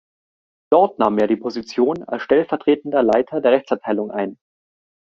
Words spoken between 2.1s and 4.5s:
stellvertretender Leiter der Rechtsabteilung ein.